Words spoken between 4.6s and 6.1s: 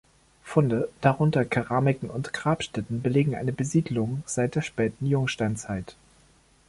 späten Jungsteinzeit.